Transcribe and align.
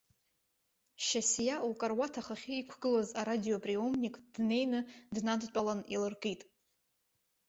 Шьасиа 1.05 1.55
лкаруаҭ 1.69 2.13
ахахьы 2.19 2.53
иқәгылаз 2.57 3.09
арадиоприомник 3.19 4.15
днеины 4.33 4.79
днадтәалан 5.15 5.79
иалыркит. 5.93 6.41